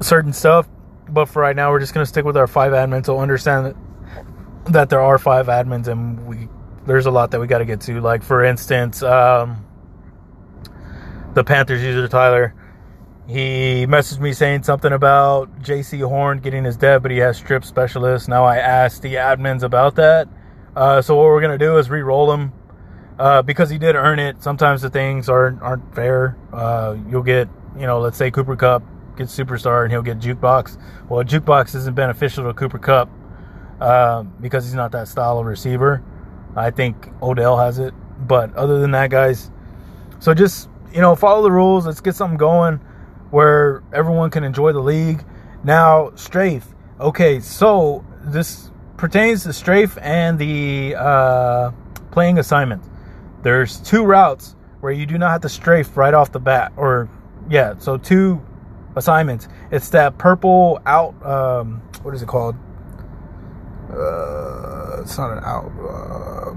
certain 0.00 0.32
stuff. 0.32 0.68
But 1.08 1.26
for 1.26 1.40
right 1.40 1.56
now, 1.56 1.70
we're 1.70 1.80
just 1.80 1.94
gonna 1.94 2.06
stick 2.06 2.24
with 2.24 2.36
our 2.36 2.46
five 2.46 2.72
admins. 2.72 3.06
So 3.06 3.18
understand 3.18 3.66
that, 3.66 4.72
that 4.72 4.90
there 4.90 5.00
are 5.00 5.18
five 5.18 5.46
admins, 5.46 5.88
and 5.88 6.26
we 6.26 6.48
there's 6.86 7.06
a 7.06 7.10
lot 7.10 7.30
that 7.30 7.40
we 7.40 7.46
got 7.46 7.58
to 7.58 7.64
get 7.64 7.80
to. 7.82 8.00
Like 8.00 8.22
for 8.22 8.44
instance, 8.44 9.02
um, 9.02 9.64
the 11.32 11.42
Panthers 11.42 11.82
user 11.82 12.06
Tyler 12.08 12.54
he 13.26 13.86
messaged 13.88 14.20
me 14.20 14.34
saying 14.34 14.64
something 14.64 14.92
about 14.92 15.62
Jaycee 15.62 16.06
Horn 16.06 16.40
getting 16.40 16.64
his 16.64 16.76
dev, 16.76 17.02
but 17.02 17.10
he 17.10 17.18
has 17.18 17.38
strip 17.38 17.64
specialist. 17.64 18.28
Now 18.28 18.44
I 18.44 18.58
asked 18.58 19.00
the 19.00 19.14
admins 19.14 19.62
about 19.62 19.94
that. 19.96 20.28
Uh, 20.76 21.00
so 21.00 21.16
what 21.16 21.24
we're 21.24 21.40
gonna 21.40 21.56
do 21.56 21.78
is 21.78 21.88
re-roll 21.88 22.30
him 22.32 22.52
uh, 23.18 23.40
because 23.40 23.70
he 23.70 23.78
did 23.78 23.96
earn 23.96 24.18
it. 24.18 24.42
Sometimes 24.42 24.82
the 24.82 24.90
things 24.90 25.30
aren't 25.30 25.62
aren't 25.62 25.94
fair. 25.94 26.36
Uh, 26.52 26.96
you'll 27.08 27.22
get, 27.22 27.48
you 27.78 27.86
know, 27.86 27.98
let's 27.98 28.18
say 28.18 28.30
Cooper 28.30 28.56
Kupp 28.56 28.82
gets 29.16 29.34
superstar 29.34 29.84
and 29.84 29.92
he'll 29.92 30.02
get 30.02 30.18
jukebox. 30.18 30.78
Well, 31.08 31.24
jukebox 31.24 31.74
isn't 31.74 31.94
beneficial 31.94 32.44
to 32.44 32.52
Cooper 32.52 32.78
Kupp 32.78 33.08
uh, 33.80 34.24
because 34.40 34.64
he's 34.64 34.74
not 34.74 34.92
that 34.92 35.08
style 35.08 35.38
of 35.38 35.46
receiver. 35.46 36.02
I 36.56 36.70
think 36.70 37.08
Odell 37.22 37.56
has 37.56 37.78
it, 37.78 37.94
but 38.26 38.54
other 38.54 38.80
than 38.80 38.90
that, 38.90 39.08
guys, 39.08 39.50
so 40.18 40.34
just 40.34 40.68
you 40.92 41.00
know 41.00 41.16
follow 41.16 41.42
the 41.42 41.50
rules. 41.50 41.86
Let's 41.86 42.02
get 42.02 42.14
something 42.14 42.36
going 42.36 42.80
where 43.34 43.82
everyone 43.92 44.30
can 44.30 44.44
enjoy 44.44 44.72
the 44.72 44.78
league. 44.78 45.24
Now, 45.64 46.12
strafe. 46.14 46.64
Okay, 47.00 47.40
so 47.40 48.04
this 48.22 48.70
pertains 48.96 49.42
to 49.42 49.52
strafe 49.52 49.98
and 50.00 50.38
the 50.38 50.94
uh, 50.96 51.72
playing 52.12 52.38
assignment. 52.38 52.84
There's 53.42 53.80
two 53.80 54.04
routes 54.04 54.54
where 54.78 54.92
you 54.92 55.04
do 55.04 55.18
not 55.18 55.32
have 55.32 55.40
to 55.40 55.48
strafe 55.48 55.96
right 55.96 56.14
off 56.14 56.30
the 56.30 56.38
bat, 56.38 56.74
or 56.76 57.08
yeah, 57.50 57.74
so 57.78 57.96
two 57.96 58.40
assignments. 58.94 59.48
It's 59.72 59.88
that 59.88 60.16
purple 60.16 60.80
out. 60.86 61.20
Um, 61.26 61.82
what 62.04 62.14
is 62.14 62.22
it 62.22 62.28
called? 62.28 62.54
Uh, 63.90 65.00
it's 65.02 65.18
not 65.18 65.36
an 65.36 65.42
out. 65.42 65.72
Uh, 65.82 66.54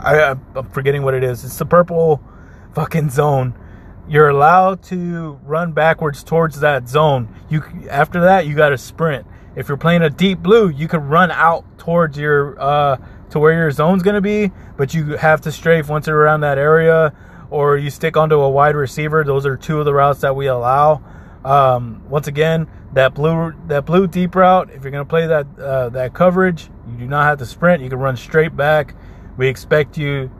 I, 0.02 0.36
I'm 0.56 0.68
forgetting 0.70 1.02
what 1.02 1.14
it 1.14 1.22
is. 1.22 1.44
It's 1.44 1.58
the 1.58 1.64
purple 1.64 2.20
fucking 2.74 3.10
zone 3.10 3.54
you're 4.08 4.28
allowed 4.28 4.82
to 4.84 5.38
run 5.44 5.72
backwards 5.72 6.22
towards 6.22 6.60
that 6.60 6.88
zone. 6.88 7.34
You 7.48 7.62
after 7.90 8.22
that 8.22 8.46
you 8.46 8.54
got 8.54 8.70
to 8.70 8.78
sprint. 8.78 9.26
If 9.54 9.68
you're 9.68 9.76
playing 9.76 10.02
a 10.02 10.10
deep 10.10 10.38
blue, 10.38 10.68
you 10.68 10.88
can 10.88 11.08
run 11.08 11.30
out 11.30 11.64
towards 11.78 12.16
your 12.16 12.60
uh, 12.60 12.96
to 13.30 13.38
where 13.38 13.52
your 13.52 13.70
zone's 13.70 14.02
gonna 14.02 14.20
be, 14.20 14.50
but 14.76 14.94
you 14.94 15.16
have 15.16 15.40
to 15.42 15.52
strafe 15.52 15.88
once 15.88 16.06
you're 16.06 16.16
around 16.16 16.40
that 16.40 16.58
area, 16.58 17.12
or 17.50 17.76
you 17.76 17.90
stick 17.90 18.16
onto 18.16 18.36
a 18.36 18.48
wide 18.48 18.76
receiver. 18.76 19.24
Those 19.24 19.44
are 19.46 19.56
two 19.56 19.78
of 19.78 19.84
the 19.84 19.92
routes 19.94 20.20
that 20.20 20.34
we 20.34 20.46
allow. 20.46 21.02
Um, 21.44 22.02
once 22.08 22.26
again, 22.26 22.66
that 22.92 23.14
blue 23.14 23.54
that 23.66 23.84
blue 23.84 24.06
deep 24.06 24.34
route. 24.34 24.70
If 24.70 24.82
you're 24.82 24.90
gonna 24.90 25.04
play 25.04 25.26
that 25.26 25.46
uh, 25.58 25.88
that 25.90 26.14
coverage, 26.14 26.70
you 26.90 26.96
do 26.96 27.06
not 27.06 27.24
have 27.24 27.38
to 27.38 27.46
sprint. 27.46 27.82
You 27.82 27.90
can 27.90 27.98
run 27.98 28.16
straight 28.16 28.56
back. 28.56 28.94
We 29.36 29.48
expect 29.48 29.98
you. 29.98 30.30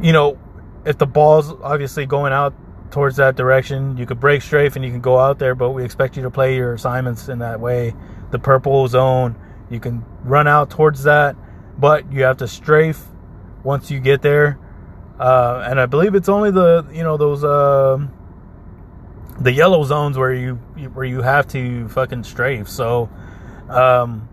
You 0.00 0.12
know, 0.12 0.38
if 0.86 0.96
the 0.98 1.06
ball's 1.06 1.52
obviously 1.62 2.06
going 2.06 2.32
out 2.32 2.54
towards 2.90 3.16
that 3.16 3.36
direction, 3.36 3.96
you 3.96 4.06
could 4.06 4.20
break 4.20 4.40
strafe 4.40 4.76
and 4.76 4.84
you 4.84 4.90
can 4.90 5.00
go 5.00 5.18
out 5.18 5.38
there, 5.38 5.54
but 5.54 5.70
we 5.70 5.84
expect 5.84 6.16
you 6.16 6.22
to 6.22 6.30
play 6.30 6.54
your 6.54 6.74
assignments 6.74 7.28
in 7.28 7.40
that 7.40 7.60
way. 7.60 7.94
The 8.30 8.38
purple 8.38 8.86
zone, 8.86 9.36
you 9.68 9.80
can 9.80 10.04
run 10.22 10.46
out 10.46 10.70
towards 10.70 11.02
that, 11.02 11.36
but 11.76 12.10
you 12.12 12.22
have 12.22 12.36
to 12.38 12.48
strafe 12.48 13.02
once 13.64 13.90
you 13.90 13.98
get 13.98 14.22
there. 14.22 14.58
Uh, 15.18 15.64
and 15.66 15.80
I 15.80 15.86
believe 15.86 16.14
it's 16.14 16.28
only 16.28 16.50
the 16.50 16.86
you 16.92 17.02
know 17.02 17.16
those 17.16 17.42
uh, 17.42 17.98
the 19.40 19.52
yellow 19.52 19.82
zones 19.82 20.16
where 20.16 20.32
you 20.32 20.54
where 20.92 21.06
you 21.06 21.22
have 21.22 21.48
to 21.48 21.88
fucking 21.88 22.22
strafe. 22.24 22.68
So 22.68 23.10
um, 23.68 24.28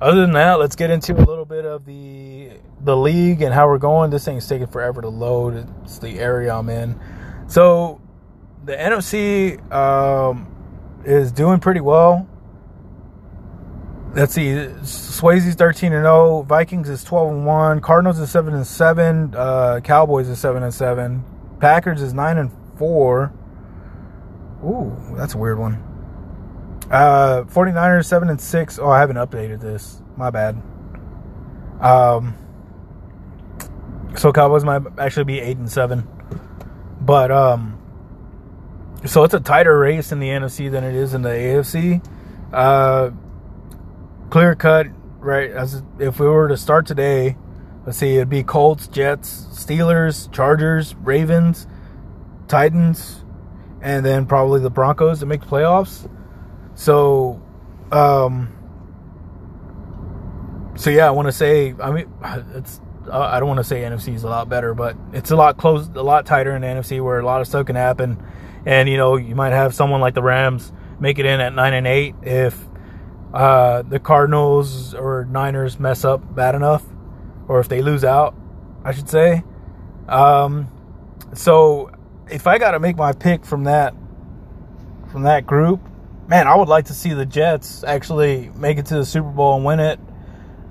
other 0.00 0.20
than 0.20 0.32
that, 0.32 0.58
let's 0.58 0.76
get 0.76 0.90
into 0.90 1.14
a 1.14 1.24
little 1.24 1.44
bit 1.44 1.64
of 1.64 1.84
the 1.84 2.50
the 2.80 2.96
league 2.96 3.42
and 3.42 3.52
how 3.52 3.66
we're 3.66 3.78
going. 3.78 4.10
This 4.10 4.24
thing's 4.24 4.46
taking 4.46 4.68
forever 4.68 5.02
to 5.02 5.08
load. 5.08 5.68
It's 5.82 5.98
the 5.98 6.20
area 6.20 6.54
I'm 6.54 6.68
in. 6.68 6.98
So 7.48 8.00
the 8.64 8.74
NFC 8.76 9.72
um, 9.72 10.46
is 11.04 11.32
doing 11.32 11.58
pretty 11.58 11.80
well. 11.80 12.28
Let's 14.14 14.34
see. 14.34 14.50
Swayze's 14.82 15.54
13 15.54 15.92
and 15.92 16.04
0. 16.04 16.42
Vikings 16.42 16.88
is 16.88 17.04
12 17.04 17.32
and 17.32 17.46
1. 17.46 17.80
Cardinals 17.80 18.18
is 18.18 18.30
7 18.30 18.54
and 18.54 18.66
7. 18.66 19.34
Uh, 19.34 19.80
Cowboys 19.82 20.28
is 20.28 20.38
7 20.38 20.62
and 20.62 20.72
7. 20.72 21.24
Packers 21.60 22.02
is 22.02 22.14
9 22.14 22.38
and 22.38 22.50
4. 22.76 23.32
Ooh, 24.64 24.96
that's 25.16 25.34
a 25.34 25.38
weird 25.38 25.58
one. 25.58 25.87
Uh, 26.90 27.44
49ers 27.44 28.06
7 28.06 28.28
and 28.30 28.40
6. 28.40 28.78
Oh, 28.78 28.88
I 28.88 29.00
haven't 29.00 29.16
updated 29.16 29.60
this. 29.60 30.02
My 30.16 30.30
bad. 30.30 30.60
Um, 31.80 32.34
so 34.16 34.32
Cowboys 34.32 34.64
might 34.64 34.82
actually 34.98 35.24
be 35.24 35.40
8 35.40 35.58
and 35.58 35.70
7. 35.70 36.08
But 37.00 37.30
um 37.30 37.78
so 39.06 39.22
it's 39.22 39.34
a 39.34 39.40
tighter 39.40 39.78
race 39.78 40.10
in 40.10 40.18
the 40.18 40.28
NFC 40.28 40.70
than 40.70 40.82
it 40.82 40.94
is 40.94 41.14
in 41.14 41.22
the 41.22 41.28
AFC. 41.28 42.04
Uh 42.52 43.10
clear 44.30 44.54
cut, 44.54 44.88
right? 45.18 45.50
As 45.50 45.82
if 45.98 46.18
we 46.18 46.26
were 46.26 46.48
to 46.48 46.56
start 46.56 46.86
today, 46.86 47.36
let's 47.86 47.98
see, 47.98 48.16
it'd 48.16 48.28
be 48.28 48.42
Colts, 48.42 48.88
Jets, 48.88 49.46
Steelers, 49.52 50.30
Chargers, 50.32 50.94
Ravens, 50.96 51.66
Titans, 52.48 53.24
and 53.80 54.04
then 54.04 54.26
probably 54.26 54.60
the 54.60 54.70
Broncos 54.70 55.20
to 55.20 55.26
make 55.26 55.40
the 55.40 55.46
playoffs. 55.46 56.10
So, 56.78 57.42
um, 57.90 58.52
so 60.76 60.90
yeah, 60.90 61.08
I 61.08 61.10
want 61.10 61.26
to 61.26 61.32
say, 61.32 61.74
I 61.82 61.90
mean, 61.90 62.08
it's, 62.54 62.80
I 63.10 63.40
don't 63.40 63.48
want 63.48 63.58
to 63.58 63.64
say 63.64 63.80
NFC 63.80 64.14
is 64.14 64.22
a 64.22 64.28
lot 64.28 64.48
better, 64.48 64.74
but 64.74 64.96
it's 65.12 65.32
a 65.32 65.36
lot 65.36 65.56
close, 65.56 65.88
a 65.88 66.02
lot 66.04 66.24
tighter 66.24 66.54
in 66.54 66.62
the 66.62 66.68
NFC 66.68 67.02
where 67.02 67.18
a 67.18 67.24
lot 67.24 67.40
of 67.40 67.48
stuff 67.48 67.66
can 67.66 67.74
happen. 67.74 68.24
And, 68.64 68.88
you 68.88 68.96
know, 68.96 69.16
you 69.16 69.34
might 69.34 69.50
have 69.50 69.74
someone 69.74 70.00
like 70.00 70.14
the 70.14 70.22
Rams 70.22 70.72
make 71.00 71.18
it 71.18 71.26
in 71.26 71.40
at 71.40 71.52
nine 71.52 71.74
and 71.74 71.84
eight 71.84 72.14
if, 72.22 72.56
uh, 73.34 73.82
the 73.82 73.98
Cardinals 73.98 74.94
or 74.94 75.24
Niners 75.24 75.80
mess 75.80 76.04
up 76.04 76.32
bad 76.32 76.54
enough, 76.54 76.84
or 77.48 77.58
if 77.58 77.68
they 77.68 77.82
lose 77.82 78.04
out, 78.04 78.36
I 78.84 78.92
should 78.92 79.08
say. 79.08 79.42
Um, 80.06 80.68
so 81.34 81.90
if 82.30 82.46
I 82.46 82.58
got 82.58 82.70
to 82.70 82.78
make 82.78 82.96
my 82.96 83.10
pick 83.10 83.44
from 83.44 83.64
that, 83.64 83.94
from 85.10 85.24
that 85.24 85.44
group, 85.44 85.80
man, 86.28 86.46
I 86.46 86.54
would 86.54 86.68
like 86.68 86.84
to 86.86 86.94
see 86.94 87.14
the 87.14 87.26
Jets 87.26 87.82
actually 87.82 88.50
make 88.54 88.78
it 88.78 88.86
to 88.86 88.96
the 88.96 89.04
Super 89.04 89.30
Bowl 89.30 89.56
and 89.56 89.64
win 89.64 89.80
it. 89.80 89.98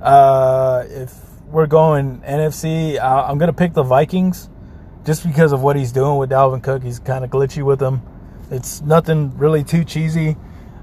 Uh, 0.02 0.86
if 0.88 1.14
we're 1.48 1.66
going 1.66 2.22
NFC, 2.22 3.00
I'm 3.02 3.40
going 3.40 3.48
to 3.48 3.58
pick 3.58 3.74
the 3.74 3.84
Vikings 3.84 4.50
just 5.04 5.26
because 5.26 5.52
of 5.52 5.64
what 5.64 5.76
he's 5.76 5.92
doing 5.92 6.18
with 6.18 6.30
Dalvin 6.30 6.62
Cook. 6.62 6.84
He's 6.84 7.00
kind 7.00 7.26
of 7.26 7.32
glitchy 7.32 7.64
with 7.64 7.80
them. 7.80 8.04
It's 8.52 8.82
nothing 8.82 9.36
really 9.38 9.64
too 9.64 9.84
cheesy. 9.84 10.38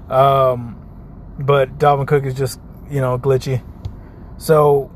Um, 0.09 0.81
but 1.39 1.77
Dalvin 1.77 2.07
Cook 2.07 2.25
is 2.25 2.33
just, 2.33 2.59
you 2.89 2.99
know, 2.99 3.17
glitchy. 3.17 3.63
So 4.37 4.91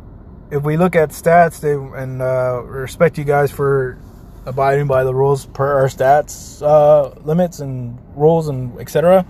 if 0.51 0.61
we 0.61 0.75
look 0.75 0.95
at 0.97 1.09
stats, 1.09 1.61
they 1.61 1.73
and 1.73 2.21
uh, 2.21 2.61
respect 2.63 3.17
you 3.17 3.23
guys 3.23 3.49
for 3.49 3.97
abiding 4.45 4.87
by 4.87 5.03
the 5.03 5.13
rules 5.13 5.45
per 5.45 5.79
our 5.79 5.87
stats 5.87 6.61
uh, 6.61 7.13
limits 7.21 7.59
and 7.59 7.99
rules 8.15 8.47
and 8.47 8.79
etc. 8.79 9.25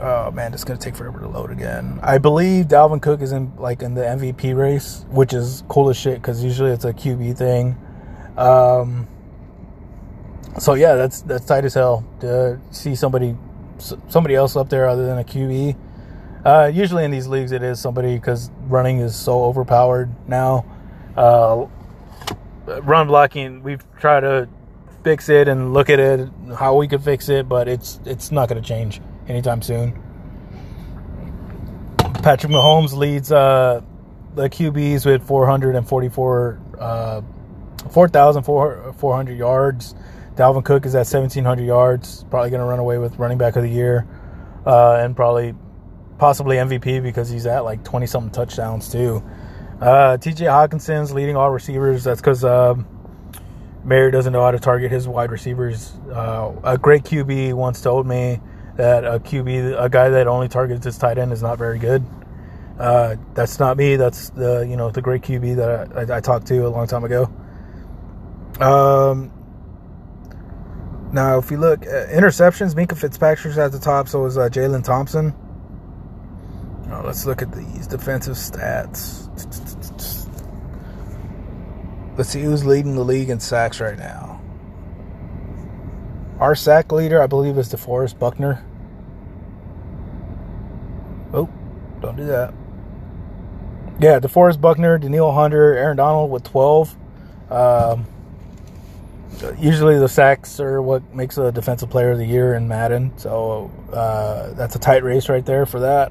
Oh 0.00 0.30
man, 0.30 0.52
it's 0.52 0.64
gonna 0.64 0.80
take 0.80 0.96
forever 0.96 1.20
to 1.20 1.28
load 1.28 1.50
again. 1.50 2.00
I 2.02 2.18
believe 2.18 2.66
Dalvin 2.66 3.00
Cook 3.00 3.20
is 3.20 3.32
in 3.32 3.54
like 3.56 3.82
in 3.82 3.94
the 3.94 4.02
MVP 4.02 4.56
race, 4.56 5.04
which 5.10 5.32
is 5.32 5.62
cool 5.68 5.90
as 5.90 5.96
shit 5.96 6.20
because 6.20 6.42
usually 6.42 6.70
it's 6.70 6.84
a 6.84 6.92
QB 6.92 7.36
thing. 7.36 7.76
Um, 8.36 9.06
so 10.58 10.74
yeah, 10.74 10.94
that's 10.94 11.22
that's 11.22 11.44
tight 11.44 11.64
as 11.64 11.74
hell 11.74 12.04
to 12.20 12.60
see 12.70 12.94
somebody 12.94 13.36
somebody 13.78 14.34
else 14.34 14.56
up 14.56 14.68
there 14.68 14.88
other 14.88 15.06
than 15.06 15.18
a 15.18 15.24
QB. 15.24 15.76
Uh, 16.44 16.70
usually 16.72 17.04
in 17.04 17.10
these 17.10 17.28
leagues, 17.28 17.52
it 17.52 17.62
is 17.62 17.78
somebody 17.78 18.16
because 18.16 18.50
running 18.66 18.98
is 18.98 19.14
so 19.14 19.44
overpowered 19.44 20.10
now. 20.26 20.64
Uh, 21.16 21.66
run 22.82 23.06
blocking, 23.06 23.62
we've 23.62 23.84
tried 23.98 24.20
to 24.20 24.48
fix 25.04 25.28
it 25.28 25.46
and 25.48 25.72
look 25.72 25.90
at 25.90 26.00
it 26.00 26.28
how 26.56 26.76
we 26.76 26.88
could 26.88 27.02
fix 27.02 27.28
it, 27.28 27.48
but 27.48 27.68
it's 27.68 28.00
it's 28.04 28.32
not 28.32 28.48
going 28.48 28.60
to 28.60 28.66
change 28.66 29.00
anytime 29.28 29.62
soon. 29.62 30.00
Patrick 32.22 32.52
Mahomes 32.52 32.92
leads 32.92 33.32
uh, 33.32 33.82
the 34.34 34.48
QBs 34.48 35.04
with 35.04 35.26
444, 35.26 36.60
uh, 36.78 37.22
4,400 37.90 39.38
yards. 39.38 39.94
Dalvin 40.36 40.64
Cook 40.64 40.86
is 40.86 40.94
at 40.94 41.00
1,700 41.00 41.64
yards. 41.64 42.24
Probably 42.30 42.50
going 42.50 42.60
to 42.60 42.66
run 42.66 42.78
away 42.78 42.98
with 42.98 43.18
running 43.18 43.38
back 43.38 43.56
of 43.56 43.62
the 43.62 43.68
year, 43.68 44.06
uh, 44.64 45.00
and 45.02 45.14
probably 45.14 45.54
possibly 46.18 46.56
MVP 46.56 47.02
because 47.02 47.28
he's 47.28 47.46
at 47.46 47.64
like 47.64 47.82
20 47.84 48.06
something 48.06 48.30
touchdowns 48.30 48.90
too. 48.90 49.22
Uh, 49.80 50.16
TJ 50.16 50.46
Hockenson's 50.46 51.12
leading 51.12 51.34
all 51.34 51.50
receivers. 51.50 52.04
That's 52.04 52.20
because 52.20 52.44
uh, 52.44 52.74
Mayer 53.84 54.12
doesn't 54.12 54.32
know 54.32 54.42
how 54.42 54.52
to 54.52 54.60
target 54.60 54.92
his 54.92 55.08
wide 55.08 55.32
receivers. 55.32 55.92
Uh, 56.10 56.52
a 56.62 56.78
great 56.78 57.02
QB 57.02 57.54
once 57.54 57.80
told 57.80 58.06
me 58.06 58.40
that 58.76 59.04
a 59.04 59.20
QB, 59.20 59.82
a 59.82 59.88
guy 59.88 60.08
that 60.08 60.26
only 60.26 60.48
targets 60.48 60.84
his 60.84 60.98
tight 60.98 61.18
end, 61.18 61.32
is 61.32 61.42
not 61.42 61.58
very 61.58 61.78
good. 61.78 62.04
Uh, 62.78 63.16
that's 63.34 63.58
not 63.58 63.76
me. 63.76 63.96
That's 63.96 64.30
the 64.30 64.66
you 64.68 64.76
know 64.76 64.90
the 64.90 65.02
great 65.02 65.22
QB 65.22 65.56
that 65.56 66.10
I, 66.10 66.16
I, 66.16 66.20
talked 66.20 66.46
to 66.48 66.66
a 66.66 66.68
long 66.68 66.86
time 66.86 67.04
ago. 67.04 67.30
Um, 68.60 69.30
now, 71.12 71.38
if 71.38 71.50
you 71.50 71.58
look 71.58 71.82
at 71.84 72.08
interceptions, 72.08 72.74
Minkah 72.74 72.96
Fitzpatrick's 72.96 73.58
at 73.58 73.72
the 73.72 73.78
top. 73.78 74.08
So 74.08 74.24
is 74.24 74.38
uh, 74.38 74.48
Jalen 74.48 74.82
Thompson. 74.82 75.34
Now, 76.86 77.04
let's 77.04 77.26
look 77.26 77.42
at 77.42 77.52
these 77.52 77.86
defensive 77.86 78.36
stats. 78.36 79.28
Let's 82.16 82.28
see 82.30 82.42
who's 82.42 82.64
leading 82.64 82.94
the 82.94 83.04
league 83.04 83.30
in 83.30 83.40
sacks 83.40 83.80
right 83.80 83.98
now. 83.98 84.31
Our 86.42 86.56
sack 86.56 86.90
leader, 86.90 87.22
I 87.22 87.28
believe, 87.28 87.56
is 87.56 87.72
DeForest 87.72 88.18
Buckner. 88.18 88.64
Oh, 91.32 91.48
don't 92.00 92.16
do 92.16 92.24
that. 92.24 92.52
Yeah, 94.00 94.18
DeForest 94.18 94.60
Buckner, 94.60 94.98
Danielle 94.98 95.30
Hunter, 95.30 95.74
Aaron 95.74 95.98
Donald 95.98 96.32
with 96.32 96.42
12. 96.42 96.96
Um, 97.48 98.06
usually 99.56 100.00
the 100.00 100.08
sacks 100.08 100.58
are 100.58 100.82
what 100.82 101.14
makes 101.14 101.38
a 101.38 101.52
defensive 101.52 101.90
player 101.90 102.10
of 102.10 102.18
the 102.18 102.26
year 102.26 102.54
in 102.56 102.66
Madden. 102.66 103.16
So 103.18 103.70
uh, 103.92 104.52
that's 104.54 104.74
a 104.74 104.80
tight 104.80 105.04
race 105.04 105.28
right 105.28 105.46
there 105.46 105.64
for 105.64 105.78
that. 105.78 106.10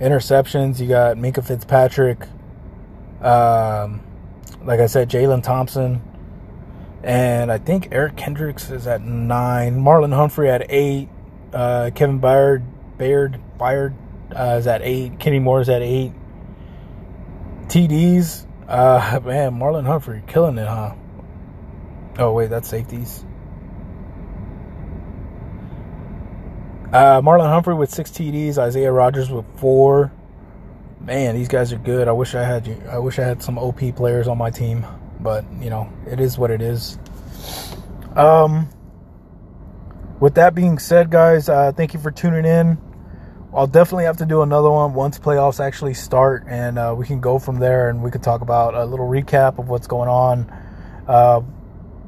Interceptions, 0.00 0.80
you 0.80 0.88
got 0.88 1.18
Minkah 1.18 1.46
Fitzpatrick. 1.46 2.22
Um, 3.20 4.00
like 4.64 4.80
I 4.80 4.86
said, 4.86 5.10
Jalen 5.10 5.42
Thompson. 5.42 6.00
And 7.02 7.50
I 7.50 7.58
think 7.58 7.88
Eric 7.92 8.16
Kendricks 8.16 8.70
is 8.70 8.86
at 8.86 9.00
nine. 9.00 9.82
Marlon 9.82 10.14
Humphrey 10.14 10.50
at 10.50 10.66
eight. 10.70 11.08
Uh, 11.52 11.90
Kevin 11.94 12.20
Byard, 12.20 12.64
Bayard, 12.98 13.40
Byard 13.58 13.94
uh, 14.34 14.56
is 14.58 14.66
at 14.66 14.82
eight. 14.82 15.18
Kenny 15.18 15.38
Moore 15.38 15.60
is 15.60 15.68
at 15.68 15.82
eight. 15.82 16.12
TDs, 17.66 18.46
uh, 18.68 19.20
man, 19.24 19.52
Marlon 19.52 19.86
Humphrey 19.86 20.22
killing 20.26 20.58
it, 20.58 20.66
huh? 20.66 20.94
Oh 22.18 22.32
wait, 22.32 22.50
that's 22.50 22.68
safeties. 22.68 23.24
Uh, 26.92 27.20
Marlon 27.22 27.48
Humphrey 27.48 27.74
with 27.74 27.90
six 27.90 28.10
TDs, 28.10 28.58
Isaiah 28.58 28.90
Rodgers 28.90 29.30
with 29.30 29.46
four. 29.58 30.12
Man, 31.00 31.36
these 31.36 31.48
guys 31.48 31.72
are 31.72 31.78
good. 31.78 32.08
I 32.08 32.12
wish 32.12 32.34
I 32.34 32.42
had 32.42 32.66
you. 32.66 32.82
I 32.90 32.98
wish 32.98 33.18
I 33.18 33.22
had 33.22 33.42
some 33.42 33.58
OP 33.58 33.78
players 33.94 34.26
on 34.26 34.36
my 34.36 34.50
team, 34.50 34.84
but 35.22 35.44
you 35.60 35.70
know, 35.70 35.90
it 36.06 36.20
is 36.20 36.38
what 36.38 36.50
it 36.50 36.62
is. 36.62 36.98
Um, 38.16 38.68
with 40.18 40.34
that 40.34 40.54
being 40.54 40.78
said, 40.78 41.10
guys, 41.10 41.48
uh, 41.48 41.72
thank 41.72 41.94
you 41.94 42.00
for 42.00 42.10
tuning 42.10 42.44
in. 42.44 42.78
I'll 43.52 43.66
definitely 43.66 44.04
have 44.04 44.18
to 44.18 44.26
do 44.26 44.42
another 44.42 44.70
one 44.70 44.94
once 44.94 45.18
playoffs 45.18 45.64
actually 45.64 45.94
start, 45.94 46.44
and 46.46 46.78
uh, 46.78 46.94
we 46.96 47.04
can 47.04 47.20
go 47.20 47.38
from 47.38 47.58
there, 47.58 47.88
and 47.88 48.02
we 48.02 48.10
can 48.10 48.20
talk 48.20 48.42
about 48.42 48.74
a 48.74 48.84
little 48.84 49.08
recap 49.08 49.58
of 49.58 49.68
what's 49.68 49.88
going 49.88 50.08
on, 50.08 50.52
uh, 51.08 51.40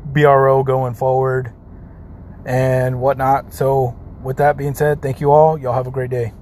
BRO 0.05 0.63
going 0.63 0.95
forward, 0.95 1.53
and 2.45 3.01
whatnot. 3.01 3.53
So, 3.53 3.99
with 4.23 4.37
that 4.37 4.57
being 4.57 4.75
said, 4.75 5.03
thank 5.03 5.21
you 5.21 5.33
all. 5.33 5.59
Y'all 5.59 5.75
have 5.75 5.89
a 5.89 5.91
great 5.91 6.11
day. 6.11 6.33